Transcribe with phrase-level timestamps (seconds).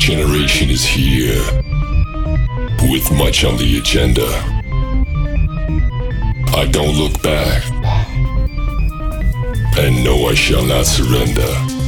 [0.00, 1.44] generation is here
[2.90, 4.26] with much on the agenda.
[6.56, 7.62] I don't look back,
[9.78, 11.79] and know I shall not surrender.